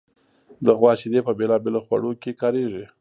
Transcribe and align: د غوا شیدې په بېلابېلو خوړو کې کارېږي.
د 0.65 0.67
غوا 0.79 0.91
شیدې 0.99 1.21
په 1.27 1.31
بېلابېلو 1.39 1.79
خوړو 1.85 2.11
کې 2.21 2.31
کارېږي. 2.41 2.85